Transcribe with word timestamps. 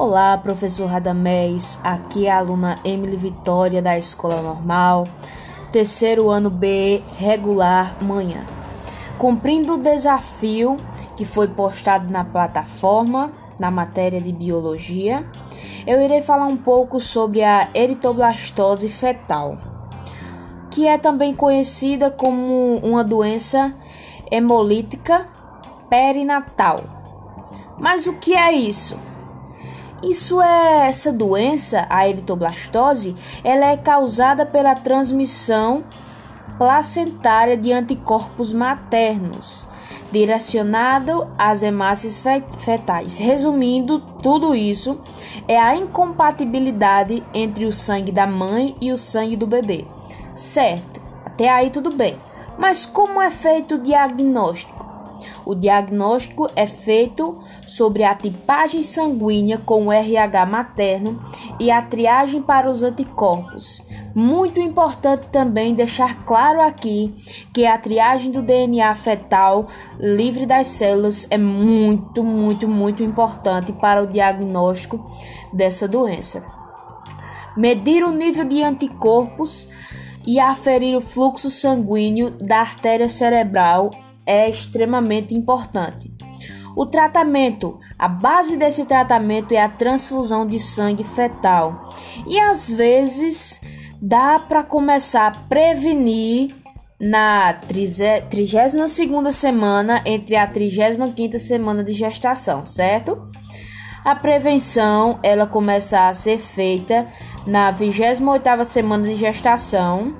Olá, 0.00 0.38
professor 0.38 0.86
Radamés. 0.86 1.80
Aqui 1.82 2.28
é 2.28 2.30
a 2.30 2.38
aluna 2.38 2.78
Emily 2.84 3.16
Vitória 3.16 3.82
da 3.82 3.98
Escola 3.98 4.40
Normal, 4.40 5.02
terceiro 5.72 6.30
ano 6.30 6.48
B, 6.48 7.02
regular, 7.18 7.96
manhã. 8.00 8.46
Cumprindo 9.18 9.74
o 9.74 9.82
desafio 9.82 10.76
que 11.16 11.24
foi 11.24 11.48
postado 11.48 12.12
na 12.12 12.24
plataforma, 12.24 13.32
na 13.58 13.72
matéria 13.72 14.20
de 14.20 14.30
biologia, 14.30 15.26
eu 15.84 16.00
irei 16.00 16.22
falar 16.22 16.46
um 16.46 16.56
pouco 16.56 17.00
sobre 17.00 17.42
a 17.42 17.68
eritoblastose 17.74 18.88
fetal, 18.88 19.58
que 20.70 20.86
é 20.86 20.96
também 20.96 21.34
conhecida 21.34 22.08
como 22.08 22.76
uma 22.84 23.02
doença 23.02 23.74
hemolítica 24.30 25.26
perinatal. 25.90 26.84
Mas 27.76 28.06
o 28.06 28.16
que 28.20 28.32
é 28.32 28.52
isso? 28.52 29.07
Isso 30.02 30.40
é 30.40 30.88
essa 30.88 31.12
doença, 31.12 31.86
a 31.90 32.08
eritoblastose, 32.08 33.16
ela 33.42 33.66
é 33.66 33.76
causada 33.76 34.46
pela 34.46 34.74
transmissão 34.74 35.84
placentária 36.56 37.56
de 37.56 37.72
anticorpos 37.72 38.52
maternos, 38.52 39.68
direcionado 40.12 41.28
às 41.36 41.62
hemácias 41.64 42.22
fetais. 42.58 43.16
Resumindo, 43.16 44.00
tudo 44.22 44.54
isso 44.54 45.00
é 45.48 45.58
a 45.58 45.74
incompatibilidade 45.76 47.22
entre 47.34 47.64
o 47.64 47.72
sangue 47.72 48.12
da 48.12 48.26
mãe 48.26 48.76
e 48.80 48.92
o 48.92 48.96
sangue 48.96 49.36
do 49.36 49.46
bebê. 49.46 49.84
Certo? 50.34 51.00
Até 51.24 51.48
aí 51.48 51.70
tudo 51.70 51.90
bem. 51.92 52.16
Mas 52.56 52.86
como 52.86 53.20
é 53.20 53.30
feito 53.30 53.76
o 53.76 53.82
diagnóstico? 53.82 54.86
O 55.44 55.54
diagnóstico 55.54 56.48
é 56.54 56.66
feito 56.66 57.38
sobre 57.68 58.02
a 58.02 58.14
tipagem 58.14 58.82
sanguínea 58.82 59.58
com 59.58 59.86
o 59.86 59.92
RH 59.92 60.46
materno 60.46 61.20
e 61.60 61.70
a 61.70 61.82
triagem 61.82 62.40
para 62.40 62.68
os 62.68 62.82
anticorpos. 62.82 63.86
Muito 64.14 64.58
importante 64.58 65.28
também 65.28 65.74
deixar 65.74 66.24
claro 66.24 66.62
aqui 66.62 67.14
que 67.52 67.66
a 67.66 67.76
triagem 67.76 68.32
do 68.32 68.40
DNA 68.40 68.94
fetal 68.94 69.68
livre 70.00 70.46
das 70.46 70.68
células 70.68 71.26
é 71.30 71.36
muito, 71.36 72.24
muito, 72.24 72.66
muito 72.66 73.02
importante 73.02 73.70
para 73.72 74.02
o 74.02 74.06
diagnóstico 74.06 75.04
dessa 75.52 75.86
doença. 75.86 76.44
Medir 77.54 78.02
o 78.02 78.12
nível 78.12 78.44
de 78.44 78.62
anticorpos 78.62 79.68
e 80.26 80.40
aferir 80.40 80.96
o 80.96 81.00
fluxo 81.02 81.50
sanguíneo 81.50 82.30
da 82.30 82.60
artéria 82.60 83.08
cerebral 83.08 83.90
é 84.24 84.48
extremamente 84.48 85.34
importante. 85.34 86.17
O 86.78 86.86
tratamento, 86.86 87.80
a 87.98 88.06
base 88.06 88.56
desse 88.56 88.84
tratamento 88.84 89.50
é 89.50 89.60
a 89.60 89.68
transfusão 89.68 90.46
de 90.46 90.60
sangue 90.60 91.02
fetal. 91.02 91.92
E 92.24 92.38
às 92.38 92.72
vezes 92.72 93.60
dá 94.00 94.38
para 94.38 94.62
começar 94.62 95.26
a 95.26 95.30
prevenir 95.48 96.54
na 97.00 97.52
32 97.52 98.94
semana 99.34 100.02
entre 100.06 100.36
a 100.36 100.46
35 100.46 101.36
semana 101.40 101.82
de 101.82 101.92
gestação, 101.92 102.64
certo? 102.64 103.28
A 104.04 104.14
prevenção, 104.14 105.18
ela 105.24 105.48
começa 105.48 106.06
a 106.06 106.14
ser 106.14 106.38
feita 106.38 107.06
na 107.44 107.72
28 107.72 108.64
semana 108.64 109.08
de 109.08 109.16
gestação 109.16 110.16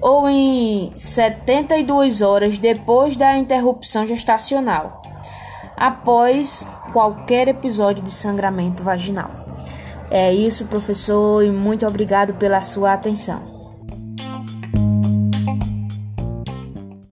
ou 0.00 0.28
em 0.28 0.92
72 0.94 2.22
horas 2.22 2.58
depois 2.58 3.16
da 3.16 3.36
interrupção 3.36 4.06
gestacional, 4.06 4.99
após 5.80 6.68
qualquer 6.92 7.48
episódio 7.48 8.02
de 8.02 8.10
sangramento 8.10 8.82
vaginal. 8.82 9.30
É 10.10 10.32
isso, 10.32 10.66
professor, 10.66 11.42
e 11.42 11.50
muito 11.50 11.86
obrigado 11.86 12.34
pela 12.34 12.62
sua 12.62 12.92
atenção. 12.92 13.59